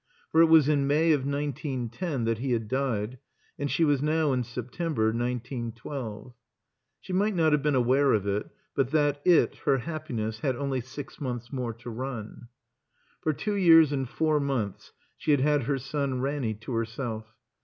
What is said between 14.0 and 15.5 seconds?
four months she had